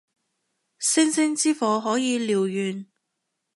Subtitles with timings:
[0.79, 2.87] 星星之火可以燎原